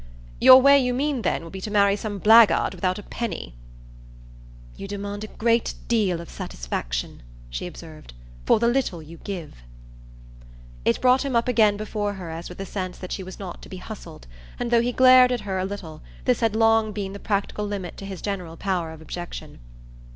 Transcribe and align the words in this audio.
"Your 0.39 0.59
way, 0.59 0.79
you 0.79 0.95
mean 0.95 1.21
then, 1.21 1.43
will 1.43 1.51
be 1.51 1.61
to 1.61 1.69
marry 1.69 1.95
some 1.95 2.17
blackguard 2.17 2.73
without 2.73 2.97
a 2.97 3.03
penny?" 3.03 3.53
"You 4.75 4.87
demand 4.87 5.23
a 5.23 5.27
great 5.27 5.75
deal 5.87 6.19
of 6.19 6.27
satisfaction," 6.27 7.21
she 7.51 7.67
observed, 7.67 8.13
"for 8.43 8.57
the 8.59 8.67
little 8.67 9.03
you 9.03 9.17
give." 9.17 9.57
It 10.85 10.99
brought 11.01 11.23
him 11.23 11.35
up 11.35 11.47
again 11.47 11.77
before 11.77 12.13
her 12.13 12.31
as 12.31 12.49
with 12.49 12.59
a 12.59 12.65
sense 12.65 12.97
that 12.97 13.11
she 13.11 13.21
was 13.21 13.37
not 13.37 13.61
to 13.61 13.69
be 13.69 13.77
hustled, 13.77 14.25
and 14.57 14.71
though 14.71 14.81
he 14.81 14.91
glared 14.91 15.31
at 15.31 15.41
her 15.41 15.59
a 15.59 15.65
little 15.65 16.01
this 16.25 16.39
had 16.39 16.55
long 16.55 16.93
been 16.93 17.13
the 17.13 17.19
practical 17.19 17.65
limit 17.67 17.95
to 17.97 18.05
his 18.07 18.23
general 18.23 18.57
power 18.57 18.89
of 18.91 19.01
objection. 19.01 19.59